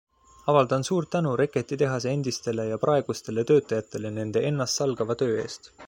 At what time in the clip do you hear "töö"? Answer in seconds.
5.23-5.39